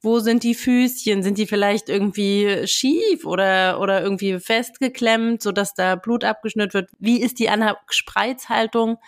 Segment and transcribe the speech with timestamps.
[0.00, 1.22] wo sind die Füßchen?
[1.22, 6.90] Sind die vielleicht irgendwie schief oder, oder irgendwie festgeklemmt, sodass da Blut abgeschnürt wird?
[6.98, 7.48] Wie ist die
[7.88, 8.98] Spreizhaltung?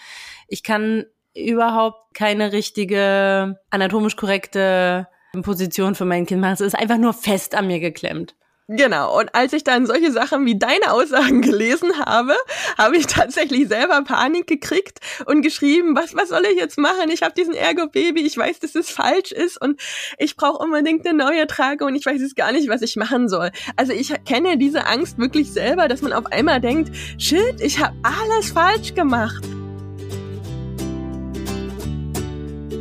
[0.49, 1.05] Ich kann
[1.35, 5.07] überhaupt keine richtige anatomisch korrekte
[5.43, 6.55] Position für mein Kind machen.
[6.55, 8.35] Es ist einfach nur fest an mir geklemmt.
[8.69, 12.35] Genau, und als ich dann solche Sachen wie deine Aussagen gelesen habe,
[12.77, 17.09] habe ich tatsächlich selber Panik gekriegt und geschrieben, was, was soll ich jetzt machen?
[17.13, 19.81] Ich habe diesen Ergo-Baby, ich weiß, dass es falsch ist und
[20.19, 23.29] ich brauche unbedingt eine neue Trage und ich weiß jetzt gar nicht, was ich machen
[23.29, 23.53] soll.
[23.77, 27.95] Also ich kenne diese Angst wirklich selber, dass man auf einmal denkt, shit, ich habe
[28.03, 29.45] alles falsch gemacht.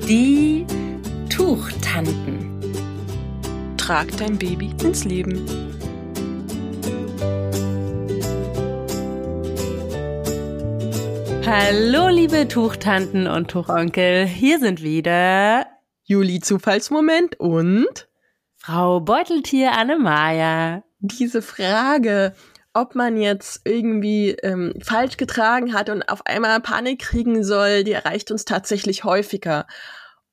[0.07, 0.65] Die
[1.29, 2.59] Tuchtanten.
[3.77, 5.64] Trag dein Baby ins Leben.
[11.47, 14.25] Hallo, liebe Tuchtanten und Tuchonkel.
[14.25, 15.67] Hier sind wieder
[16.03, 18.07] Juli Zufallsmoment und
[18.55, 20.81] Frau Beuteltier Annemaja.
[20.97, 22.33] Diese Frage,
[22.73, 27.91] ob man jetzt irgendwie ähm, falsch getragen hat und auf einmal Panik kriegen soll, die
[27.91, 29.67] erreicht uns tatsächlich häufiger.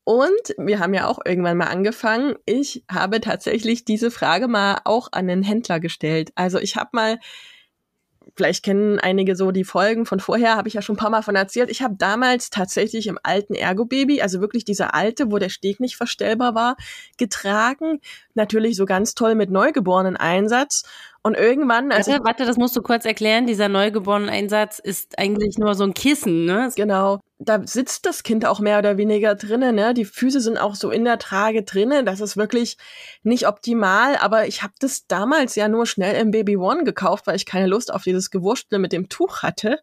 [0.05, 2.36] Und wir haben ja auch irgendwann mal angefangen.
[2.46, 6.33] Ich habe tatsächlich diese Frage mal auch an den Händler gestellt.
[6.36, 7.18] Also ich habe mal
[8.36, 11.22] vielleicht kennen einige so die Folgen von vorher, habe ich ja schon ein paar Mal
[11.22, 11.70] von erzählt.
[11.70, 15.97] Ich habe damals tatsächlich im alten Ergo-Baby, also wirklich dieser alte, wo der Steg nicht
[15.97, 16.77] verstellbar war,
[17.19, 18.00] getragen.
[18.34, 20.84] Natürlich so ganz toll mit neugeborenen Einsatz.
[21.22, 23.47] Und irgendwann, also warte, warte, das musst du kurz erklären.
[23.47, 26.70] Dieser neugeborenen Einsatz ist eigentlich nur so ein Kissen, ne?
[26.74, 27.20] Genau.
[27.44, 29.94] Da sitzt das Kind auch mehr oder weniger drinnen, ne?
[29.94, 32.06] Die Füße sind auch so in der Trage drinnen.
[32.06, 32.76] Das ist wirklich
[33.22, 34.16] nicht optimal.
[34.16, 37.66] Aber ich habe das damals ja nur schnell im Baby One gekauft, weil ich keine
[37.66, 39.80] Lust auf dieses Gewurstle mit dem Tuch hatte.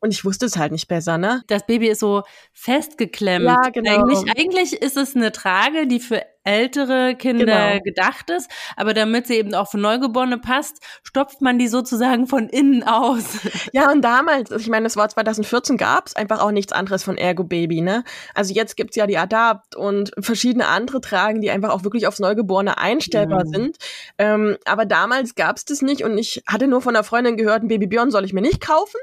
[0.00, 1.42] Und ich wusste es halt nicht besser, ne?
[1.48, 3.46] Das Baby ist so festgeklemmt.
[3.46, 4.04] Ja, genau.
[4.04, 7.82] Eigentlich, eigentlich ist es eine Trage, die für ältere Kinder genau.
[7.84, 12.48] gedacht ist, aber damit sie eben auch für Neugeborene passt, stopft man die sozusagen von
[12.48, 13.24] innen aus.
[13.72, 17.18] Ja, und damals, ich meine, es war 2014, gab es einfach auch nichts anderes von
[17.18, 18.02] Ergo Baby, ne?
[18.34, 22.18] Also jetzt gibt's ja die Adapt und verschiedene andere Tragen, die einfach auch wirklich aufs
[22.18, 23.52] Neugeborene einstellbar mhm.
[23.52, 23.76] sind.
[24.16, 27.68] Ähm, aber damals gab's das nicht und ich hatte nur von einer Freundin gehört, ein
[27.68, 28.98] Baby Björn soll ich mir nicht kaufen.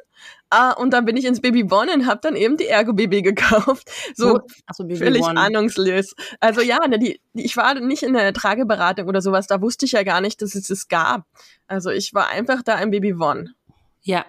[0.49, 3.21] Ah, und dann bin ich ins Baby One und habe dann eben die Ergo Baby
[3.21, 3.89] gekauft.
[4.15, 4.39] So,
[4.73, 5.39] so völlig One.
[5.39, 6.15] ahnungslos.
[6.39, 9.93] Also ja, ne, die, ich war nicht in der Trageberatung oder sowas, da wusste ich
[9.93, 11.25] ja gar nicht, dass es es gab.
[11.67, 13.53] Also ich war einfach da im Baby One.
[14.01, 14.25] Ja,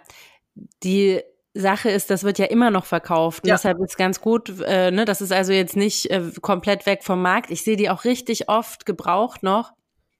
[0.82, 1.22] die
[1.54, 3.46] Sache ist, das wird ja immer noch verkauft.
[3.46, 3.54] Ja.
[3.54, 7.22] Deshalb ist ganz gut, äh, ne, das ist also jetzt nicht äh, komplett weg vom
[7.22, 7.50] Markt.
[7.50, 9.72] Ich sehe die auch richtig oft gebraucht noch.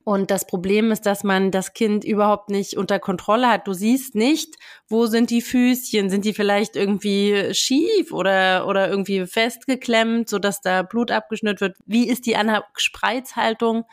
[0.08, 3.66] Und das Problem ist, dass man das Kind überhaupt nicht unter Kontrolle hat.
[3.66, 4.54] Du siehst nicht,
[4.86, 6.10] wo sind die Füßchen?
[6.10, 11.76] Sind die vielleicht irgendwie schief oder, oder irgendwie festgeklemmt, sodass da Blut abgeschnürt wird?
[11.86, 12.36] Wie ist die
[12.76, 13.84] Spreizhaltung?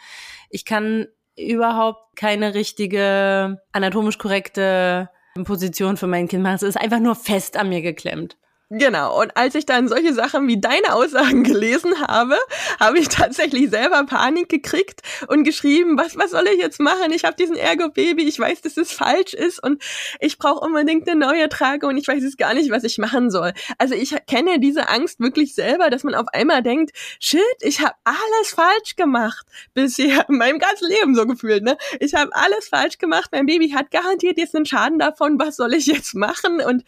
[0.52, 5.10] Ich kann überhaupt keine richtige anatomisch korrekte
[5.46, 6.58] Position für mein Kind machen.
[6.58, 8.38] Es ist einfach nur fest an mir geklemmt.
[8.76, 9.22] Genau.
[9.22, 12.40] Und als ich dann solche Sachen wie deine Aussagen gelesen habe,
[12.80, 17.12] habe ich tatsächlich selber Panik gekriegt und geschrieben, was, was soll ich jetzt machen?
[17.12, 19.84] Ich habe diesen Ergo-Baby, ich weiß, dass es falsch ist und
[20.20, 23.30] ich brauche unbedingt eine neue Trage und ich weiß jetzt gar nicht, was ich machen
[23.30, 23.54] soll.
[23.78, 27.94] Also ich kenne diese Angst wirklich selber, dass man auf einmal denkt, shit, ich habe
[28.04, 29.46] alles falsch gemacht
[29.76, 31.64] bisher in meinem ganzen Leben so gefühlt.
[31.64, 31.78] Ne?
[32.00, 35.76] Ich habe alles falsch gemacht, mein Baby hat garantiert jetzt einen Schaden davon, was soll
[35.76, 36.60] ich jetzt machen?
[36.60, 36.84] Und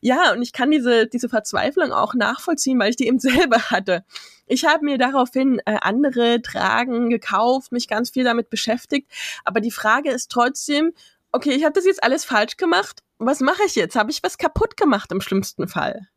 [0.00, 4.04] ja, und ich kann diese, diese Verzweiflung auch nachvollziehen, weil ich die eben selber hatte.
[4.46, 9.10] Ich habe mir daraufhin äh, andere Tragen gekauft, mich ganz viel damit beschäftigt.
[9.44, 10.92] Aber die Frage ist trotzdem,
[11.32, 13.02] okay, ich habe das jetzt alles falsch gemacht.
[13.18, 13.96] Was mache ich jetzt?
[13.96, 16.08] Habe ich was kaputt gemacht im schlimmsten Fall?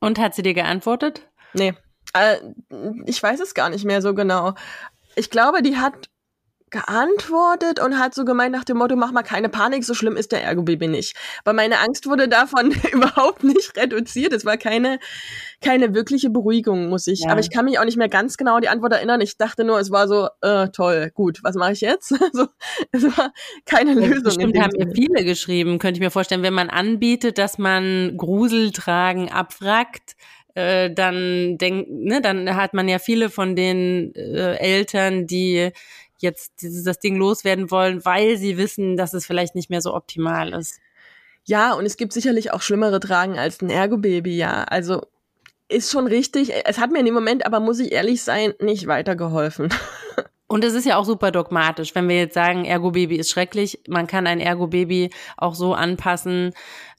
[0.00, 1.28] Und hat sie dir geantwortet?
[1.54, 1.74] Nee.
[2.12, 2.36] Äh,
[3.06, 4.54] ich weiß es gar nicht mehr so genau.
[5.14, 6.08] Ich glaube, die hat
[6.72, 10.32] geantwortet und hat so gemeint nach dem Motto, mach mal keine Panik, so schlimm ist
[10.32, 11.14] der Ergo-Baby nicht.
[11.44, 14.32] Aber meine Angst wurde davon überhaupt nicht reduziert.
[14.32, 14.98] Es war keine,
[15.60, 17.20] keine wirkliche Beruhigung, muss ich.
[17.20, 17.30] Ja.
[17.30, 19.20] Aber ich kann mich auch nicht mehr ganz genau an die Antwort erinnern.
[19.20, 22.12] Ich dachte nur, es war so, äh, toll, gut, was mache ich jetzt?
[22.20, 22.48] also,
[22.90, 23.32] es war
[23.66, 24.24] keine ja, Lösung.
[24.24, 29.30] Bestimmt haben mir viele geschrieben, könnte ich mir vorstellen, wenn man anbietet, dass man Gruseltragen
[29.30, 30.16] abwrackt,
[30.54, 35.70] äh, dann denk, ne, dann hat man ja viele von den äh, Eltern, die
[36.22, 39.94] jetzt dieses, das Ding loswerden wollen, weil sie wissen, dass es vielleicht nicht mehr so
[39.94, 40.80] optimal ist.
[41.44, 44.64] Ja, und es gibt sicherlich auch schlimmere Tragen als ein Ergo-Baby, ja.
[44.64, 45.02] Also
[45.68, 46.52] ist schon richtig.
[46.64, 49.68] Es hat mir in dem Moment, aber muss ich ehrlich sein, nicht weitergeholfen.
[50.52, 53.80] Und es ist ja auch super dogmatisch, wenn wir jetzt sagen, Ergo-Baby ist schrecklich.
[53.88, 55.08] Man kann ein Ergo-Baby
[55.38, 56.52] auch so anpassen,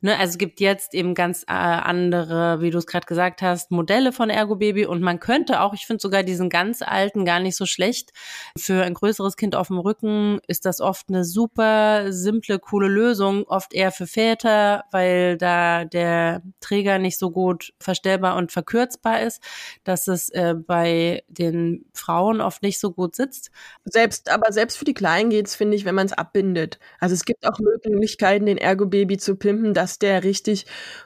[0.06, 3.72] Ne, also es gibt jetzt eben ganz äh, andere, wie du es gerade gesagt hast,
[3.72, 7.40] Modelle von Ergo Baby und man könnte auch, ich finde sogar diesen ganz alten gar
[7.40, 8.12] nicht so schlecht.
[8.58, 13.46] Für ein größeres Kind auf dem Rücken ist das oft eine super simple, coole Lösung,
[13.48, 19.42] oft eher für Väter, weil da der Träger nicht so gut verstellbar und verkürzbar ist,
[19.86, 23.52] dass es äh, bei den Frauen oft nicht so gut sitzt.
[23.86, 26.78] Selbst, aber selbst für die Kleinen geht's, finde ich, wenn man es abbindet.
[27.00, 30.66] Also es gibt auch Möglichkeiten, den Ergo Baby zu pimpen, dass der richtig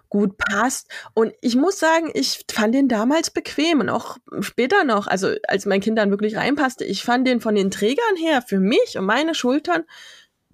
[0.09, 0.89] gut passt.
[1.13, 5.65] Und ich muss sagen, ich fand den damals bequem und auch später noch, also als
[5.65, 9.05] mein Kind dann wirklich reinpasste, ich fand den von den Trägern her für mich und
[9.05, 9.83] meine Schultern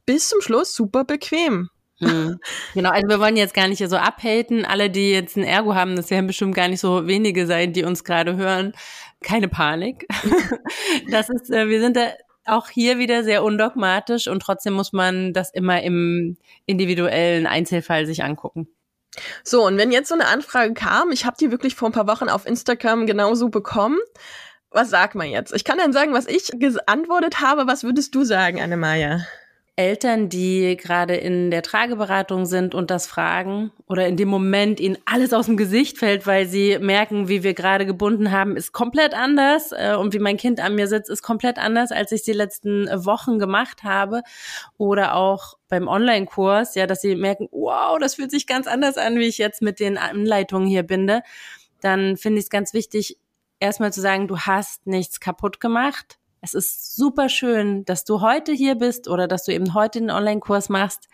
[0.06, 1.70] bis zum Schluss super bequem.
[2.00, 2.40] Hm.
[2.74, 4.66] Genau, also wir wollen jetzt gar nicht so abhaten.
[4.66, 7.84] Alle, die jetzt ein Ergo haben, das werden bestimmt gar nicht so wenige sein, die
[7.84, 8.74] uns gerade hören.
[9.22, 10.08] Keine Panik.
[11.10, 12.12] Das ist, äh, wir sind da
[12.46, 18.24] auch hier wieder sehr undogmatisch und trotzdem muss man das immer im individuellen Einzelfall sich
[18.24, 18.68] angucken.
[19.44, 22.08] So, und wenn jetzt so eine Anfrage kam, ich habe die wirklich vor ein paar
[22.08, 24.00] Wochen auf Instagram genauso bekommen.
[24.72, 25.54] Was sagt man jetzt?
[25.54, 27.68] Ich kann dann sagen, was ich geantwortet habe.
[27.68, 29.20] Was würdest du sagen, Annemaja?
[29.76, 35.00] Eltern, die gerade in der Trageberatung sind und das fragen oder in dem Moment ihnen
[35.06, 39.16] alles aus dem Gesicht fällt, weil sie merken, wie wir gerade gebunden haben, ist komplett
[39.16, 42.34] anders äh, und wie mein Kind an mir sitzt, ist komplett anders, als ich die
[42.34, 44.22] letzten Wochen gemacht habe.
[44.78, 49.18] Oder auch beim Online-Kurs, ja, dass sie merken, wow, das fühlt sich ganz anders an,
[49.18, 51.24] wie ich jetzt mit den Anleitungen hier binde,
[51.82, 53.18] dann finde ich es ganz wichtig,
[53.60, 58.52] erstmal zu sagen, du hast nichts kaputt gemacht es ist super schön, dass du heute
[58.52, 61.08] hier bist oder dass du eben heute den Online-Kurs machst,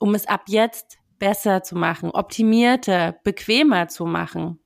[0.00, 4.58] um es ab jetzt besser zu machen, optimierter, bequemer zu machen.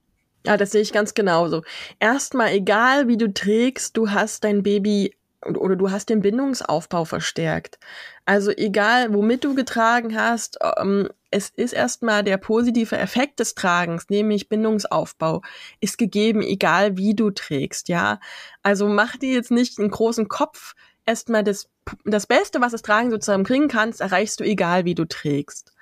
[0.46, 1.62] Ja, das sehe ich ganz genauso.
[2.00, 5.14] Erstmal, egal wie du trägst, du hast dein Baby
[5.44, 7.78] oder du hast den Bindungsaufbau verstärkt.
[8.24, 14.08] Also egal, womit du getragen hast, ähm, es ist erstmal der positive Effekt des Tragens,
[14.08, 15.42] nämlich Bindungsaufbau,
[15.80, 18.20] ist gegeben, egal wie du trägst, ja.
[18.62, 20.74] Also mach dir jetzt nicht einen großen Kopf.
[21.04, 21.68] Erstmal das,
[22.06, 25.75] das Beste, was das Tragen sozusagen bringen kannst, erreichst du egal wie du trägst.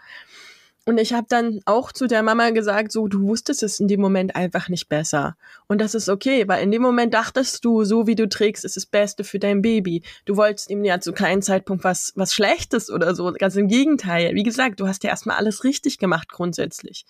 [0.87, 4.03] Und ich habe dann auch zu der Mama gesagt, so, du wusstest es in dem
[4.03, 5.37] Moment einfach nicht besser.
[5.67, 8.77] Und das ist okay, weil in dem Moment dachtest du, so wie du trägst, ist
[8.77, 10.03] das Beste für dein Baby.
[10.27, 13.33] Du wolltest ihm ja zu keinem Zeitpunkt was, was Schlechtes oder so.
[13.33, 14.35] Ganz im Gegenteil.
[14.35, 17.07] Wie gesagt, du hast ja erstmal alles richtig gemacht grundsätzlich.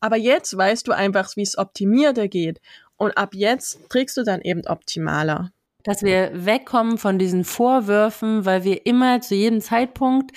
[0.00, 2.60] Aber jetzt weißt du einfach, wie es optimierter geht.
[2.96, 5.50] Und ab jetzt trägst du dann eben optimaler
[5.84, 10.32] dass wir wegkommen von diesen Vorwürfen, weil wir immer zu jedem Zeitpunkt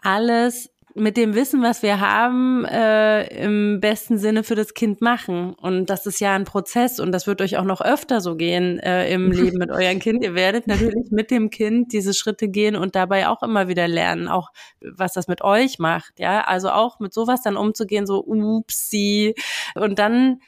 [0.00, 5.54] alles mit dem Wissen, was wir haben, äh, im besten Sinne für das Kind machen.
[5.54, 8.78] Und das ist ja ein Prozess und das wird euch auch noch öfter so gehen
[8.80, 10.22] äh, im Leben mit eurem Kind.
[10.22, 14.28] Ihr werdet natürlich mit dem Kind diese Schritte gehen und dabei auch immer wieder lernen,
[14.28, 14.50] auch
[14.80, 16.18] was das mit euch macht.
[16.18, 19.34] Ja, also auch mit sowas dann umzugehen, so upsi.
[19.74, 20.40] Und dann,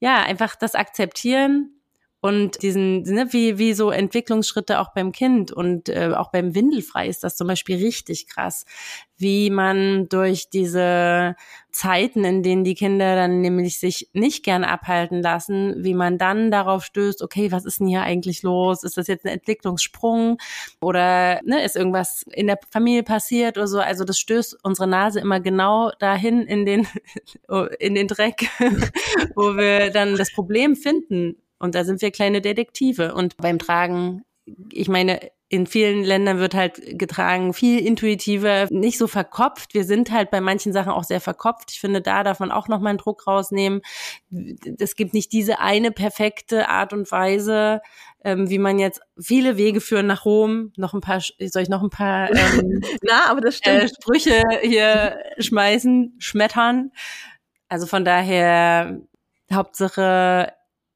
[0.00, 1.81] ja, einfach das akzeptieren,
[2.24, 7.08] und diesen, ne, wie, wie so Entwicklungsschritte auch beim Kind und äh, auch beim Windelfrei
[7.08, 8.64] ist das zum Beispiel richtig krass,
[9.16, 11.34] wie man durch diese
[11.72, 16.52] Zeiten, in denen die Kinder dann nämlich sich nicht gern abhalten lassen, wie man dann
[16.52, 18.84] darauf stößt, okay, was ist denn hier eigentlich los?
[18.84, 20.38] Ist das jetzt ein Entwicklungssprung
[20.80, 23.80] oder ne, ist irgendwas in der Familie passiert oder so?
[23.80, 26.86] Also das stößt unsere Nase immer genau dahin in den,
[27.80, 28.48] in den Dreck,
[29.34, 33.14] wo wir dann das Problem finden und da sind wir kleine Detektive.
[33.14, 34.22] Und beim Tragen,
[34.72, 39.72] ich meine, in vielen Ländern wird halt getragen viel intuitiver, nicht so verkopft.
[39.72, 41.70] Wir sind halt bei manchen Sachen auch sehr verkopft.
[41.70, 43.82] Ich finde, da darf man auch noch mal einen Druck rausnehmen.
[44.80, 47.80] Es gibt nicht diese eine perfekte Art und Weise,
[48.24, 50.72] ähm, wie man jetzt viele Wege führen nach Rom.
[50.76, 53.82] Noch ein paar, soll ich noch ein paar ähm, Na, aber das stimmt.
[53.84, 56.90] Äh, Sprüche hier schmeißen, schmettern.
[57.68, 59.00] Also von daher
[59.52, 60.54] Hauptsache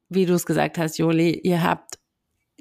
[0.09, 1.99] wie du es gesagt hast, Joli, ihr habt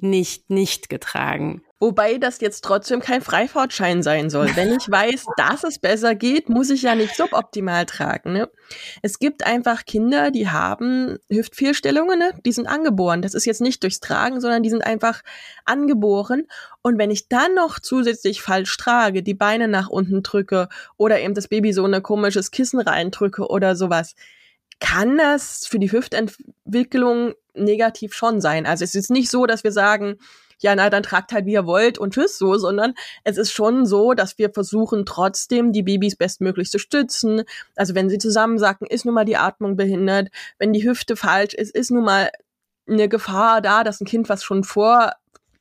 [0.02, 1.62] nicht nicht getragen.
[1.80, 4.56] Wobei das jetzt trotzdem kein Freifahrtschein sein soll.
[4.56, 8.34] Wenn ich weiß, dass es besser geht, muss ich ja nicht suboptimal tragen.
[8.34, 8.50] Ne?
[9.02, 12.32] Es gibt einfach Kinder, die haben Hüftfehlstellungen, ne?
[12.46, 13.22] die sind angeboren.
[13.22, 15.22] Das ist jetzt nicht durchs Tragen, sondern die sind einfach
[15.66, 16.48] angeboren.
[16.82, 21.34] Und wenn ich dann noch zusätzlich falsch trage, die Beine nach unten drücke oder eben
[21.34, 24.16] das Baby so ein komisches Kissen reindrücke oder sowas,
[24.80, 28.66] kann das für die Hüftentwicklung negativ schon sein.
[28.66, 30.18] Also es ist nicht so, dass wir sagen,
[30.60, 33.86] ja, na, dann tragt halt, wie ihr wollt und tschüss so, sondern es ist schon
[33.86, 37.44] so, dass wir versuchen, trotzdem die Babys bestmöglich zu stützen.
[37.76, 40.30] Also wenn sie zusammensacken, ist nun mal die Atmung behindert.
[40.58, 42.30] Wenn die Hüfte falsch ist, ist nun mal
[42.88, 45.14] eine Gefahr da, dass ein Kind, was schon vor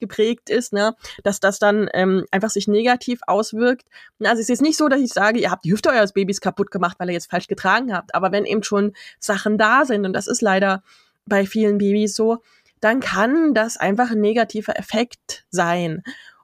[0.04, 3.86] geprägt ist, ne, dass das dann ähm, einfach sich negativ auswirkt.
[4.22, 6.70] Also es ist nicht so, dass ich sage, ihr habt die Hüfte eures Babys kaputt
[6.70, 8.14] gemacht, weil ihr jetzt falsch getragen habt.
[8.14, 10.82] Aber wenn eben schon Sachen da sind, und das ist leider
[11.26, 12.42] bei vielen Babys so,
[12.80, 16.02] dann kann das einfach ein negativer Effekt sein.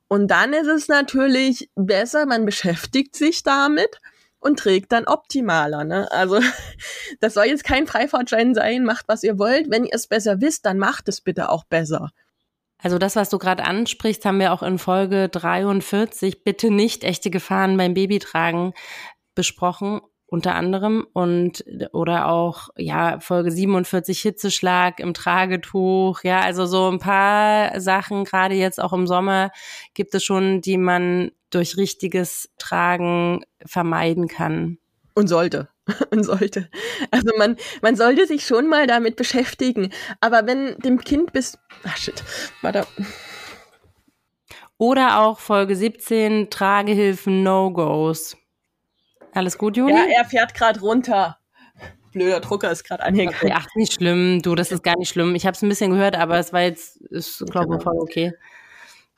[0.08, 4.00] Und dann ist es natürlich besser, man beschäftigt sich damit
[4.40, 5.84] und trägt dann optimaler.
[5.84, 6.10] Ne?
[6.10, 6.40] Also
[7.20, 9.70] das soll jetzt kein Freifahrtschein sein, macht was ihr wollt.
[9.70, 12.10] Wenn ihr es besser wisst, dann macht es bitte auch besser.
[12.82, 17.30] Also das, was du gerade ansprichst, haben wir auch in Folge 43, bitte nicht echte
[17.30, 18.72] Gefahren beim Babytragen
[19.34, 21.06] besprochen unter anderem.
[21.12, 26.22] Und oder auch ja Folge 47 Hitzeschlag im Tragetuch.
[26.22, 29.50] Ja also so ein paar Sachen gerade jetzt auch im Sommer
[29.94, 34.78] gibt es schon die man durch richtiges Tragen vermeiden kann.
[35.14, 35.68] Und sollte
[36.10, 36.68] und sollte
[37.10, 41.96] also man man sollte sich schon mal damit beschäftigen aber wenn dem Kind bis ach
[41.96, 42.22] shit
[42.62, 42.86] warte
[44.78, 48.36] oder auch Folge 17 Tragehilfen No-Gos
[49.32, 49.92] alles gut, Juli?
[49.92, 51.38] Ja, er fährt gerade runter.
[52.12, 53.36] Blöder Drucker ist gerade angegangen.
[53.40, 54.42] Okay, ach, nicht schlimm.
[54.42, 55.34] Du, das ist gar nicht schlimm.
[55.34, 58.32] Ich habe es ein bisschen gehört, aber es war jetzt, ist, glaube ich, voll okay.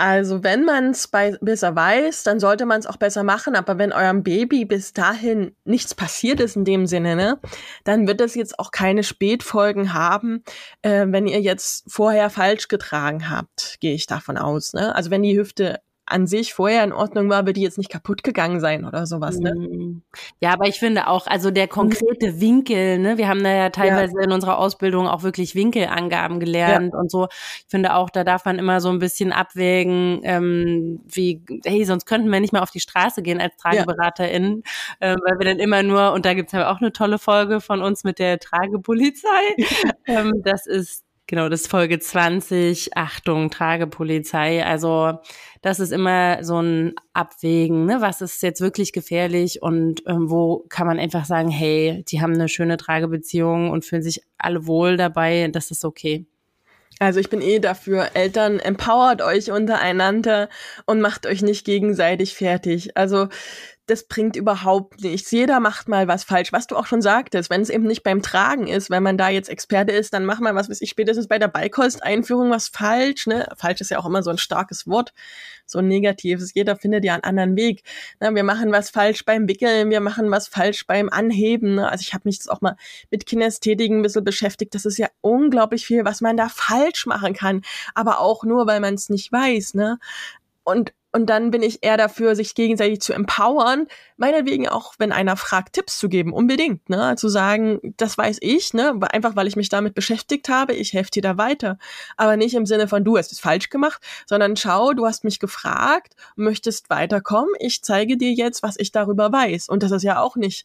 [0.02, 3.54] Also wenn man es besser weiß, dann sollte man es auch besser machen.
[3.54, 7.38] Aber wenn eurem Baby bis dahin nichts passiert ist in dem Sinne, ne,
[7.84, 10.42] dann wird es jetzt auch keine Spätfolgen haben,
[10.82, 14.72] äh, wenn ihr jetzt vorher falsch getragen habt, gehe ich davon aus.
[14.72, 14.92] Ne?
[14.92, 15.78] Also wenn die Hüfte
[16.12, 19.38] an sich vorher in Ordnung war, wird die jetzt nicht kaputt gegangen sein oder sowas,
[19.38, 19.54] ne?
[19.54, 20.02] Mhm.
[20.40, 24.14] Ja, aber ich finde auch, also der konkrete Winkel, ne, wir haben da ja teilweise
[24.18, 24.24] ja.
[24.24, 26.98] in unserer Ausbildung auch wirklich Winkelangaben gelernt ja.
[26.98, 27.28] und so.
[27.30, 32.06] Ich finde auch, da darf man immer so ein bisschen abwägen, ähm, wie, hey, sonst
[32.06, 34.62] könnten wir nicht mehr auf die Straße gehen als TrageberaterInnen,
[35.00, 35.12] ja.
[35.12, 37.82] äh, weil wir dann immer nur, und da gibt's ja auch eine tolle Folge von
[37.82, 39.28] uns mit der Tragepolizei.
[40.06, 42.96] ähm, das ist Genau, das ist Folge 20.
[42.96, 44.64] Achtung, Tragepolizei.
[44.66, 45.18] Also
[45.62, 48.00] das ist immer so ein Abwägen, ne?
[48.00, 52.34] was ist jetzt wirklich gefährlich und ähm, wo kann man einfach sagen, hey, die haben
[52.34, 56.26] eine schöne Tragebeziehung und fühlen sich alle wohl dabei, das ist okay.
[56.98, 60.48] Also ich bin eh dafür, Eltern empowert euch untereinander
[60.86, 62.96] und macht euch nicht gegenseitig fertig.
[62.96, 63.28] Also
[63.86, 65.30] das bringt überhaupt nichts.
[65.32, 67.50] Jeder macht mal was falsch, was du auch schon sagtest.
[67.50, 70.38] Wenn es eben nicht beim Tragen ist, wenn man da jetzt Experte ist, dann mach
[70.38, 73.26] mal, was weiß ich, spätestens bei der Beikost-Einführung was falsch.
[73.26, 73.48] Ne?
[73.56, 75.12] Falsch ist ja auch immer so ein starkes Wort,
[75.66, 76.54] so ein negatives.
[76.54, 77.82] Jeder findet ja einen anderen Weg.
[78.20, 78.32] Ne?
[78.34, 81.74] Wir machen was falsch beim Wickeln, wir machen was falsch beim Anheben.
[81.74, 81.90] Ne?
[81.90, 82.76] Also ich habe mich jetzt auch mal
[83.10, 84.76] mit Kinästhetiken ein bisschen beschäftigt.
[84.76, 87.62] Das ist ja unglaublich viel, was man da falsch machen kann.
[87.94, 89.74] Aber auch nur, weil man es nicht weiß.
[89.74, 89.98] Ne?
[90.62, 93.86] Und und dann bin ich eher dafür, sich gegenseitig zu empowern.
[94.16, 97.16] Meinetwegen auch, wenn einer fragt, Tipps zu geben, unbedingt, ne?
[97.16, 98.98] Zu sagen, das weiß ich, ne?
[99.12, 101.78] Einfach weil ich mich damit beschäftigt habe, ich helfe dir da weiter.
[102.16, 105.38] Aber nicht im Sinne von, du hast es falsch gemacht, sondern schau, du hast mich
[105.38, 109.68] gefragt, möchtest weiterkommen, ich zeige dir jetzt, was ich darüber weiß.
[109.68, 110.64] Und das ist ja auch nicht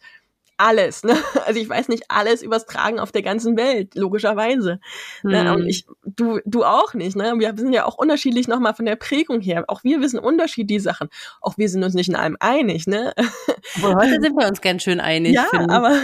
[0.57, 1.03] alles.
[1.03, 1.15] Ne?
[1.47, 4.81] Also ich weiß nicht alles übers Tragen auf der ganzen Welt, logischerweise.
[5.23, 5.31] Mhm.
[5.31, 5.53] Ne?
[5.53, 5.67] Und hm.
[5.67, 7.15] ich, du, du auch nicht.
[7.15, 7.35] Ne?
[7.37, 9.63] Wir sind ja auch unterschiedlich nochmal von der Prägung her.
[9.67, 11.07] Auch wir wissen unterschiedliche Sachen.
[11.39, 12.85] Auch wir sind uns nicht in allem einig.
[12.85, 13.13] Ne?
[13.81, 15.33] Aber heute sind wir uns ganz schön einig.
[15.33, 16.01] Ja, aber,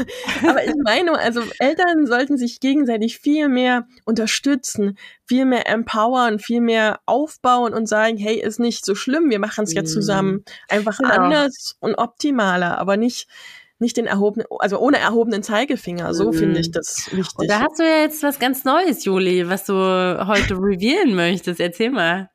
[0.47, 6.61] aber ich meine, also Eltern sollten sich gegenseitig viel mehr unterstützen, viel mehr empowern, viel
[6.61, 9.87] mehr aufbauen und sagen, hey, ist nicht so schlimm, wir machen es ja hm.
[9.87, 10.45] zusammen.
[10.69, 11.13] Einfach genau.
[11.13, 13.27] anders und optimaler, aber nicht
[13.79, 16.13] nicht den erhobenen, also ohne erhobenen Zeigefinger.
[16.13, 16.33] So mhm.
[16.33, 17.37] finde ich das wichtig.
[17.37, 21.59] Und da hast du ja jetzt was ganz Neues, Juli, was du heute revealen möchtest.
[21.59, 22.29] Erzähl mal.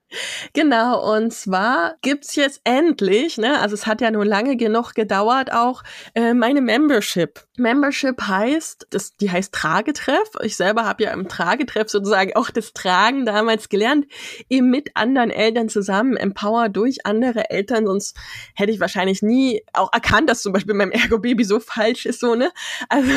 [0.55, 5.53] Genau, und zwar gibt's jetzt endlich, ne, also es hat ja nur lange genug gedauert
[5.53, 5.83] auch,
[6.15, 7.45] äh, meine Membership.
[7.59, 10.31] Membership heißt, das, die heißt Tragetreff.
[10.43, 14.07] Ich selber habe ja im Tragetreff sozusagen auch das Tragen damals gelernt,
[14.49, 18.17] eben mit anderen Eltern zusammen, empower durch andere Eltern, sonst
[18.55, 22.35] hätte ich wahrscheinlich nie auch erkannt, dass zum Beispiel mein Ergo-Baby so falsch ist, so,
[22.35, 22.51] ne.
[22.89, 23.11] Also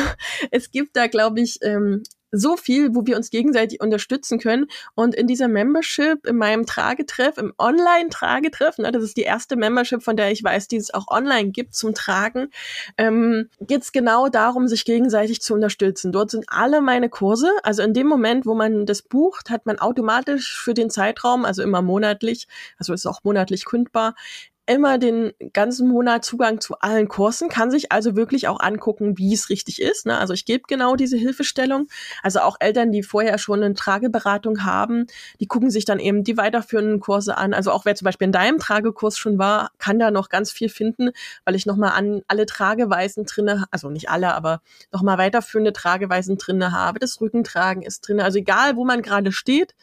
[0.50, 4.66] es gibt da, glaube ich, ähm, so viel, wo wir uns gegenseitig unterstützen können.
[4.94, 10.02] Und in dieser Membership, in meinem Tragetreff, im Online-Tragetreff, ne, das ist die erste Membership,
[10.02, 12.48] von der ich weiß, die es auch online gibt zum Tragen,
[12.96, 16.10] ähm, geht es genau darum, sich gegenseitig zu unterstützen.
[16.10, 17.50] Dort sind alle meine Kurse.
[17.62, 21.62] Also in dem Moment, wo man das bucht, hat man automatisch für den Zeitraum, also
[21.62, 22.48] immer monatlich,
[22.78, 24.14] also ist auch monatlich kündbar,
[24.66, 29.34] immer den ganzen Monat Zugang zu allen Kursen, kann sich also wirklich auch angucken, wie
[29.34, 30.06] es richtig ist.
[30.06, 30.16] Ne?
[30.16, 31.88] Also ich gebe genau diese Hilfestellung.
[32.22, 35.06] Also auch Eltern, die vorher schon eine Trageberatung haben,
[35.40, 37.54] die gucken sich dann eben die weiterführenden Kurse an.
[37.54, 40.68] Also auch wer zum Beispiel in deinem Tragekurs schon war, kann da noch ganz viel
[40.68, 41.10] finden,
[41.44, 46.70] weil ich nochmal an alle Trageweisen drinne, also nicht alle, aber nochmal weiterführende Trageweisen drinne
[46.70, 47.00] habe.
[47.00, 48.22] Das Rückentragen ist drinne.
[48.22, 49.74] Also egal, wo man gerade steht,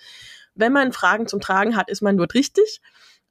[0.55, 2.81] wenn man Fragen zum Tragen hat, ist man dort richtig.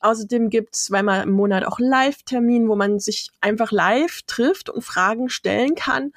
[0.00, 5.28] Außerdem gibt's zweimal im Monat auch Live-Termin, wo man sich einfach live trifft und Fragen
[5.28, 6.12] stellen kann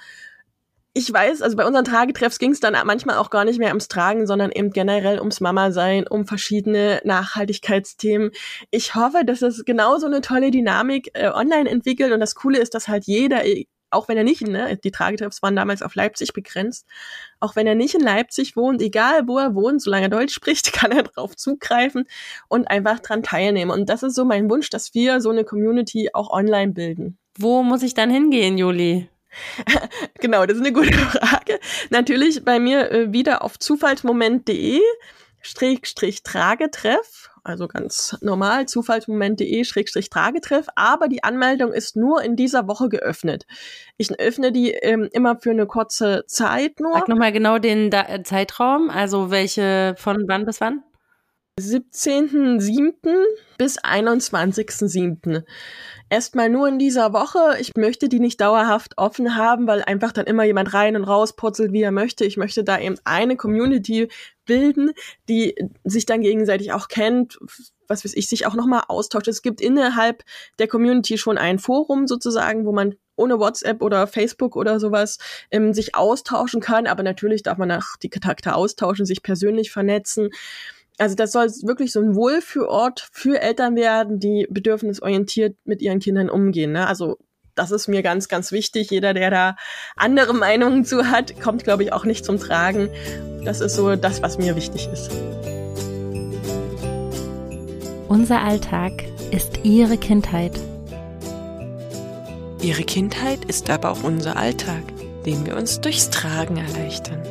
[0.94, 3.88] ich weiß, also bei unseren Tragetreffs ging es dann manchmal auch gar nicht mehr ums
[3.88, 8.32] Tragen, sondern eben generell ums Mama-Sein, um verschiedene Nachhaltigkeitsthemen.
[8.72, 12.74] Ich hoffe, dass es genauso eine tolle Dynamik äh, online entwickelt und das Coole ist,
[12.74, 13.46] dass halt jeder,
[13.92, 16.88] auch wenn er nicht, ne, die Tragetreffs waren damals auf Leipzig begrenzt,
[17.40, 20.74] auch wenn er nicht in Leipzig wohnt, egal wo er wohnt, solange er Deutsch spricht,
[20.74, 22.06] kann er drauf zugreifen
[22.48, 23.72] und einfach dran teilnehmen.
[23.72, 27.18] Und das ist so mein Wunsch, dass wir so eine Community auch online bilden.
[27.38, 29.10] Wo muss ich dann hingehen, Juli?
[30.20, 31.60] genau, das ist eine gute Frage.
[31.90, 34.80] Natürlich bei mir äh, wieder auf zufallsmoment.de
[35.42, 42.68] Schrägstrich Tragetreff, also ganz normal, zufallsmoment.de Schrägstrich Tragetreff, aber die Anmeldung ist nur in dieser
[42.68, 43.46] Woche geöffnet.
[43.98, 46.94] Ich öffne die ähm, immer für eine kurze Zeit nur.
[46.94, 50.84] Sag nochmal genau den da Zeitraum, also welche, von wann bis wann?
[51.60, 53.14] 17.07.
[53.58, 55.44] bis 21.07
[56.12, 57.58] erstmal nur in dieser Woche.
[57.60, 61.36] Ich möchte die nicht dauerhaft offen haben, weil einfach dann immer jemand rein und raus
[61.36, 62.26] purzelt, wie er möchte.
[62.26, 64.10] Ich möchte da eben eine Community
[64.46, 64.92] bilden,
[65.30, 65.56] die
[65.86, 67.40] sich dann gegenseitig auch kennt,
[67.88, 69.30] was weiß ich, sich auch nochmal austauscht.
[69.30, 70.24] Es gibt innerhalb
[70.60, 75.18] der Community schon ein Forum sozusagen, wo man ohne WhatsApp oder Facebook oder sowas
[75.50, 76.88] ähm, sich austauschen kann.
[76.88, 80.30] Aber natürlich darf man nach die Kontakte austauschen, sich persönlich vernetzen.
[80.98, 86.30] Also das soll wirklich so ein Wohlfühlort für Eltern werden, die bedürfnisorientiert mit ihren Kindern
[86.30, 86.74] umgehen.
[86.74, 86.88] Ne?
[86.88, 87.18] Also
[87.56, 88.90] das ist mir ganz, ganz wichtig.
[88.92, 89.56] Jeder, der da
[89.96, 92.90] andere Meinungen zu hat, kommt, glaube ich, auch nicht zum Tragen.
[93.44, 95.12] Das ist so das, was mir wichtig ist.
[98.08, 100.60] Unser Alltag ist Ihre Kindheit.
[102.62, 104.84] Ihre Kindheit ist aber auch unser Alltag,
[105.26, 107.22] den wir uns durchs Tragen erleichtern.